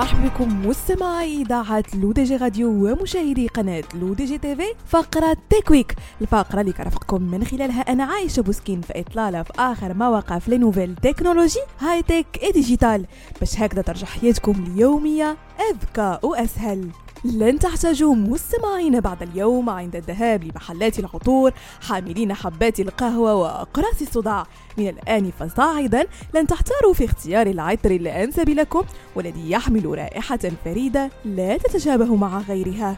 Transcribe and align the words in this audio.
مرحبا 0.00 0.28
بكم 0.28 0.66
مستمعي 0.66 1.42
إذاعة 1.42 1.84
لو 1.94 2.12
دي 2.12 2.24
جي 2.24 2.36
راديو 2.36 2.68
ومشاهدي 2.68 3.48
قناة 3.48 3.84
لو 3.94 4.14
دي 4.14 4.24
جي 4.24 4.38
تي 4.38 4.56
في 4.56 4.62
فقره 4.86 5.36
Tech 5.50 5.72
Week 5.72 5.94
الفقرة 6.20 6.60
اللي 6.60 6.72
كرفقكم 6.72 7.22
من 7.22 7.44
خلالها 7.44 7.80
أنا 7.80 8.04
عايشة 8.04 8.42
بوسكين 8.42 8.80
في 8.80 9.00
إطلالة 9.00 9.42
في 9.42 9.52
آخر 9.58 9.94
مواقع 9.94 10.38
في 10.38 10.58
nouvelles 10.58 10.96
technologies 10.96 11.60
high-tech 11.78 12.52
et 12.52 12.64
digital 12.64 13.06
باش 13.40 13.58
هكذا 13.58 13.82
ترجع 13.82 14.06
حياتكم 14.06 14.64
اليومية 14.66 15.36
أذكى 15.70 16.18
وأسهل. 16.22 16.88
لن 17.24 17.58
تحتاجوا 17.58 18.14
مستمعين 18.14 19.00
بعد 19.00 19.22
اليوم 19.22 19.70
عند 19.70 19.96
الذهاب 19.96 20.44
لمحلات 20.44 20.98
العطور 20.98 21.52
حاملين 21.80 22.34
حبات 22.34 22.80
القهوة 22.80 23.34
وأقراص 23.34 24.00
الصداع 24.00 24.46
من 24.78 24.88
الآن 24.88 25.30
فصاعدا 25.38 26.06
لن 26.34 26.46
تحتاروا 26.46 26.94
في 26.94 27.04
اختيار 27.04 27.46
العطر 27.46 27.90
الأنسب 27.90 28.48
لكم 28.48 28.82
والذي 29.16 29.50
يحمل 29.50 29.98
رائحة 29.98 30.38
فريدة 30.64 31.10
لا 31.24 31.56
تتشابه 31.56 32.16
مع 32.16 32.38
غيرها 32.38 32.96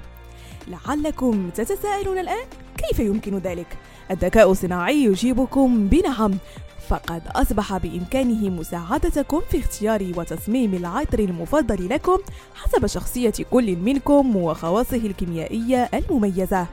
لعلكم 0.68 1.50
تتساءلون 1.50 2.18
الآن 2.18 2.46
كيف 2.78 3.00
يمكن 3.00 3.38
ذلك؟ 3.38 3.78
الذكاء 4.10 4.50
الصناعي 4.50 5.04
يجيبكم 5.04 5.88
بنعم 5.88 6.34
فقد 6.88 7.22
أصبح 7.34 7.76
بإمكانه 7.76 8.50
مساعدتكم 8.50 9.40
في 9.50 9.58
اختيار 9.58 10.12
وتصميم 10.16 10.74
العطر 10.74 11.18
المفضل 11.18 11.88
لكم 11.88 12.18
حسب 12.54 12.86
شخصية 12.86 13.32
كل 13.50 13.76
منكم 13.76 14.36
وخواصه 14.36 14.96
الكيميائية 14.96 15.88
المميزة. 15.94 16.66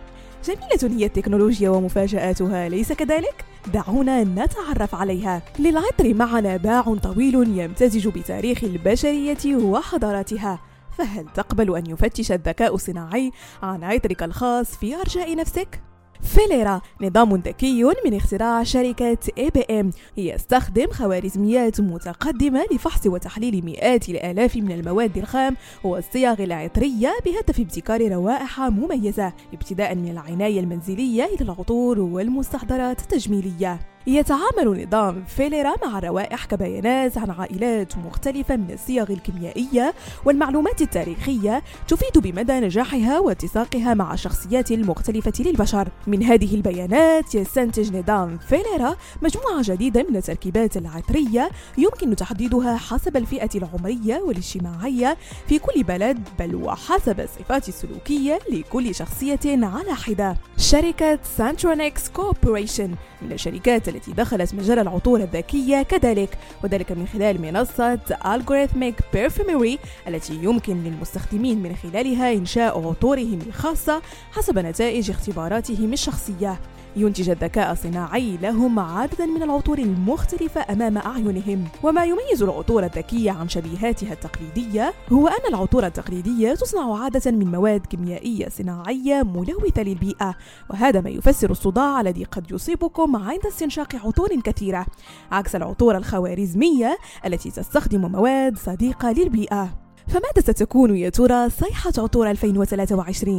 جميلة 0.45 0.99
هي 0.99 1.05
التكنولوجيا 1.05 1.69
ومفاجآتها 1.69 2.69
ليس 2.69 2.93
كذلك؟ 2.93 3.45
دعونا 3.73 4.23
نتعرف 4.23 4.95
عليها. 4.95 5.41
للعطر 5.59 6.13
معنا 6.13 6.57
باع 6.57 6.81
طويل 6.81 7.59
يمتزج 7.59 8.07
بتاريخ 8.07 8.63
البشرية 8.63 9.55
وحضاراتها. 9.55 10.59
فهل 10.97 11.25
تقبل 11.35 11.75
أن 11.77 11.85
يفتش 11.87 12.31
الذكاء 12.31 12.75
الصناعي 12.75 13.31
عن 13.63 13.83
عطرك 13.83 14.23
الخاص 14.23 14.77
في 14.77 14.95
أرجاء 14.95 15.35
نفسك؟ 15.35 15.88
فيليرا 16.21 16.81
نظام 17.01 17.35
ذكي 17.35 17.83
من 17.83 18.13
اختراع 18.13 18.63
شركة 18.63 19.17
اي 19.37 19.49
بي 19.49 19.79
ام 19.79 19.91
يستخدم 20.17 20.87
خوارزميات 20.91 21.81
متقدمة 21.81 22.65
لفحص 22.71 23.07
وتحليل 23.07 23.65
مئات 23.65 24.09
الآلاف 24.09 24.55
من 24.55 24.71
المواد 24.71 25.17
الخام 25.17 25.57
والصيغ 25.83 26.43
العطرية 26.43 27.13
بهدف 27.25 27.59
ابتكار 27.59 28.11
روائح 28.11 28.59
مميزة 28.59 29.33
ابتداء 29.53 29.95
من 29.95 30.11
العناية 30.11 30.59
المنزلية 30.59 31.25
إلى 31.25 31.41
العطور 31.41 31.99
والمستحضرات 31.99 33.01
التجميلية. 33.01 33.79
يتعامل 34.15 34.87
نظام 34.87 35.23
فيليرا 35.23 35.73
مع 35.85 35.97
الروائح 35.97 36.45
كبيانات 36.45 37.17
عن 37.17 37.29
عائلات 37.31 37.97
مختلفة 37.97 38.55
من 38.55 38.71
الصيغ 38.71 39.11
الكيميائية 39.11 39.93
والمعلومات 40.25 40.81
التاريخية 40.81 41.63
تفيد 41.87 42.17
بمدى 42.17 42.53
نجاحها 42.53 43.19
واتساقها 43.19 43.93
مع 43.93 44.13
الشخصيات 44.13 44.71
المختلفة 44.71 45.33
للبشر. 45.39 45.89
من 46.07 46.23
هذه 46.23 46.55
البيانات 46.55 47.35
يستنتج 47.35 47.97
نظام 47.97 48.37
فيليرا 48.37 48.95
مجموعة 49.21 49.61
جديدة 49.61 50.05
من 50.09 50.15
التركيبات 50.15 50.77
العطرية 50.77 51.49
يمكن 51.77 52.15
تحديدها 52.15 52.77
حسب 52.77 53.17
الفئة 53.17 53.49
العمرية 53.55 54.17
والاجتماعية 54.17 55.17
في 55.47 55.59
كل 55.59 55.83
بلد 55.83 56.19
بل 56.39 56.55
وحسب 56.55 57.19
الصفات 57.19 57.69
السلوكية 57.69 58.39
لكل 58.51 58.95
شخصية 58.95 59.39
على 59.45 59.95
حدة. 59.95 60.37
شركة 60.57 61.19
سانترونكس 61.37 62.09
كوربوريشن 62.09 62.95
من 63.21 63.31
الشركات 63.31 63.89
التي 63.99 64.11
دخلت 64.11 64.53
مجال 64.53 64.79
العطور 64.79 65.19
الذكية 65.19 65.81
كذلك 65.81 66.37
وذلك 66.63 66.91
من 66.91 67.07
خلال 67.07 67.41
منصة 67.41 67.99
Algorithmic 68.11 68.93
Perfumery 69.15 69.77
التي 70.07 70.33
يمكن 70.33 70.83
للمستخدمين 70.83 71.63
من 71.63 71.75
خلالها 71.75 72.33
إنشاء 72.33 72.87
عطورهم 72.87 73.39
الخاصة 73.47 74.01
حسب 74.31 74.59
نتائج 74.59 75.09
اختباراتهم 75.09 75.93
الشخصية. 75.93 76.59
ينتج 76.95 77.29
الذكاء 77.29 77.71
الصناعي 77.71 78.37
لهم 78.37 78.79
عددا 78.79 79.25
من 79.25 79.43
العطور 79.43 79.79
المختلفة 79.79 80.65
أمام 80.73 80.97
أعينهم. 80.97 81.67
وما 81.83 82.03
يميز 82.05 82.43
العطور 82.43 82.83
الذكية 82.83 83.31
عن 83.31 83.49
شبيهاتها 83.49 84.13
التقليدية 84.13 84.93
هو 85.11 85.27
أن 85.27 85.49
العطور 85.49 85.85
التقليدية 85.85 86.53
تصنع 86.53 87.03
عادة 87.03 87.31
من 87.31 87.51
مواد 87.51 87.85
كيميائية 87.85 88.49
صناعية 88.49 89.23
ملوثة 89.23 89.83
للبيئة 89.83 90.35
وهذا 90.69 91.01
ما 91.01 91.09
يفسر 91.09 91.51
الصداع 91.51 92.01
الذي 92.01 92.23
قد 92.23 92.51
يصيبكم 92.51 93.15
عند 93.15 93.45
استنشاق 93.45 93.95
عطور 93.95 94.41
كثيرة 94.43 94.85
عكس 95.31 95.55
العطور 95.55 95.97
الخوارزمية 95.97 96.97
التي 97.25 97.51
تستخدم 97.51 98.11
مواد 98.11 98.57
صديقة 98.57 99.11
للبيئة. 99.11 99.88
فماذا 100.09 100.39
ستكون 100.39 100.95
يا 100.95 101.09
ترى 101.09 101.49
صيحة 101.49 101.93
عطور 101.97 102.33
2023؟ 102.35 103.29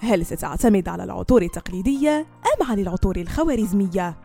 هل 0.00 0.26
ستعتمد 0.26 0.88
على 0.88 1.04
العطور 1.04 1.42
التقليدية 1.42 2.18
أم 2.20 2.66
على 2.66 2.82
العطور 2.82 3.16
الخوارزمية؟ 3.16 4.16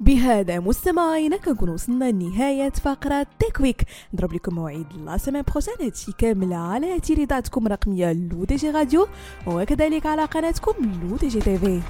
بهذا 0.00 0.60
مستمعينا 0.60 1.36
كنكون 1.36 1.68
وصلنا 1.68 2.10
لنهاية 2.10 2.70
فقرة 2.70 3.26
Tech 3.38 3.60
Week 3.60 3.82
نضرب 4.14 4.32
لكم 4.32 4.54
موعد 4.54 4.86
la 5.06 5.16
semaine 5.16 5.42
prochaine 5.50 5.74
هادشي 5.80 6.12
كامل 6.18 6.52
على 6.52 7.00
تردداتكم 7.00 7.66
الرقمية 7.66 8.12
لو 8.12 8.44
دي 8.44 8.56
جي 8.56 8.70
راديو 8.70 9.06
وكذلك 9.46 10.06
على 10.06 10.24
قناتكم 10.24 10.74
لو 11.02 11.16
دي 11.16 11.28
جي 11.28 11.40
تي 11.40 11.58
في 11.58 11.80